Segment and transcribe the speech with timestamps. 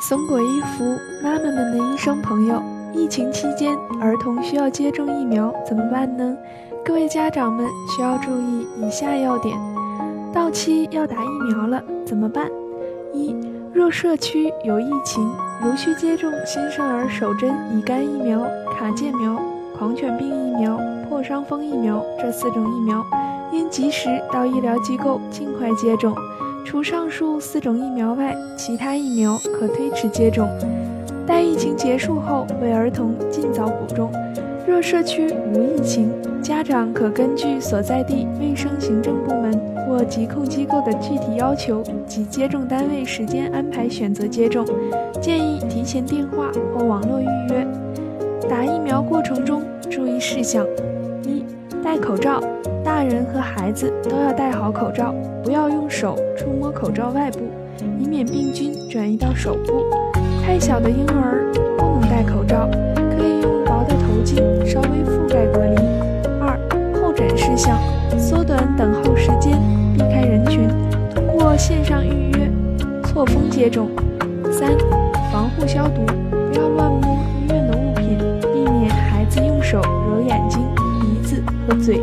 [0.00, 2.62] 松果一服，妈妈们的医生朋友。
[2.94, 6.34] 疫情期间，儿童需要接种疫苗，怎么办呢？
[6.82, 9.58] 各位家长们需要注意以下要点：
[10.32, 12.48] 到期要打疫苗了，怎么办？
[13.12, 13.36] 一、
[13.74, 15.30] 若社区有疫情，
[15.62, 18.40] 如需接种新生儿首针乙肝疫苗、
[18.74, 19.38] 卡介苗、
[19.78, 20.80] 狂犬病疫苗、
[21.10, 23.04] 破伤风疫苗这四种疫苗，
[23.52, 26.16] 应及时到医疗机构尽快接种。
[26.64, 30.48] 除上述四种疫苗外，其他疫苗可推迟接种，
[31.26, 34.12] 待疫情结束后为儿童尽早补种。
[34.66, 44.64] 若社区无疫情，家长可根据所在地卫生行政部门或疾控机构的具体要求及接种单位时间安排选择接种，
[45.20, 47.66] 建议提前电话或网络预约。
[48.48, 50.64] 打疫苗过程中注意事项：
[51.90, 52.40] 戴口罩。
[52.84, 55.12] 大人和孩子都要戴好口罩，
[55.42, 57.40] 不要用手触摸口罩外部，
[57.98, 59.82] 以免病菌转移到手部。
[60.40, 65.74] 太小的婴儿不能戴口罩，可以用薄的头巾稍微覆盖隔离。
[66.40, 66.56] 二、
[67.02, 67.76] 候诊事项：
[68.16, 69.58] 缩短等候时间，
[69.92, 70.68] 避开人群，
[71.12, 72.48] 通过线上预约，
[73.02, 73.88] 错峰接种。
[74.52, 74.78] 三、
[75.32, 77.09] 防护消毒，不要乱摸
[81.78, 82.00] 嘴。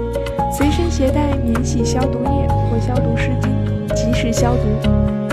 [0.57, 4.63] 随身携带免洗消毒液或消毒湿巾，及时消毒。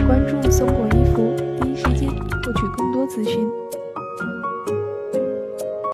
[0.06, 3.48] 关注松果衣服，第一时间获取更多资讯。